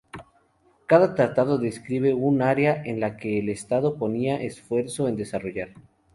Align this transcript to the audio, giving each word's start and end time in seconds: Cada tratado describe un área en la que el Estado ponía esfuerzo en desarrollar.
Cada 0.87 1.13
tratado 1.13 1.59
describe 1.59 2.15
un 2.15 2.41
área 2.41 2.81
en 2.85 2.99
la 2.99 3.17
que 3.17 3.37
el 3.37 3.49
Estado 3.49 3.97
ponía 3.99 4.41
esfuerzo 4.41 5.07
en 5.07 5.15
desarrollar. 5.15 5.75